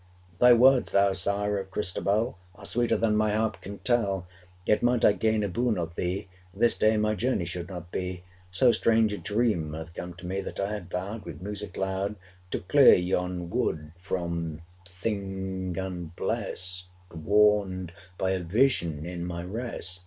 [0.39, 4.25] 'Thy words, thou sire of Christabel, Are sweeter than my harp can tell;
[4.65, 6.23] Yet might I gain a boon of thee,
[6.55, 10.25] 525 This day my journey should not be, So strange a dream hath come to
[10.25, 12.15] me, That I had vowed with music loud
[12.49, 14.57] To clear yon wood from
[14.89, 19.99] thing unblest, Warned by a vision in my rest!